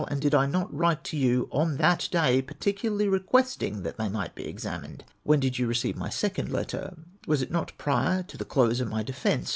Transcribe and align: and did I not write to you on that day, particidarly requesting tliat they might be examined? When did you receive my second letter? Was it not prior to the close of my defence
and 0.07 0.19
did 0.19 0.33
I 0.33 0.47
not 0.47 0.75
write 0.75 1.03
to 1.05 1.17
you 1.17 1.47
on 1.51 1.77
that 1.77 2.09
day, 2.11 2.41
particidarly 2.41 3.07
requesting 3.07 3.83
tliat 3.83 3.97
they 3.97 4.09
might 4.09 4.33
be 4.33 4.47
examined? 4.47 5.03
When 5.21 5.39
did 5.39 5.59
you 5.59 5.67
receive 5.67 5.95
my 5.95 6.09
second 6.09 6.49
letter? 6.51 6.95
Was 7.27 7.43
it 7.43 7.51
not 7.51 7.73
prior 7.77 8.23
to 8.23 8.35
the 8.35 8.43
close 8.43 8.79
of 8.81 8.87
my 8.89 9.03
defence 9.03 9.49